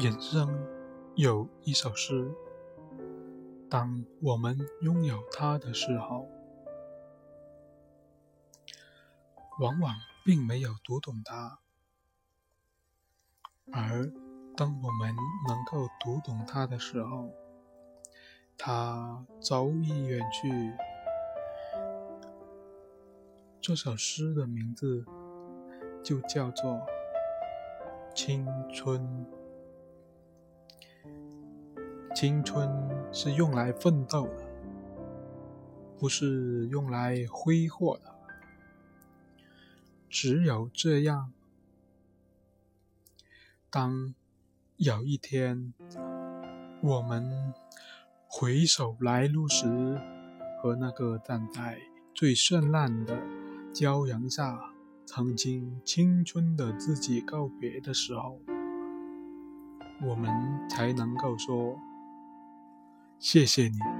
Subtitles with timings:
[0.00, 0.64] 人生
[1.16, 2.32] 有一首诗，
[3.68, 6.28] 当我们拥有它的时候，
[9.58, 11.58] 往往并没有读懂它；
[13.72, 14.08] 而
[14.56, 15.16] 当我们
[15.48, 17.30] 能够读懂它的时候，
[18.56, 20.76] 它早已远去。
[23.60, 25.04] 这首诗的名字
[26.04, 26.74] 就叫做
[28.14, 29.00] 《青春》。
[32.20, 32.68] 青春
[33.12, 34.44] 是用来奋斗的，
[35.96, 38.12] 不是用来挥霍的。
[40.10, 41.32] 只有这样，
[43.70, 44.16] 当
[44.78, 45.72] 有一天
[46.82, 47.54] 我们
[48.26, 50.00] 回首来路时，
[50.60, 51.78] 和那个站在
[52.12, 53.16] 最绚烂的
[53.72, 54.58] 骄阳下，
[55.06, 58.40] 曾经青春的自己告别的时候，
[60.02, 61.78] 我们才能够说。
[63.18, 63.97] 谢谢你。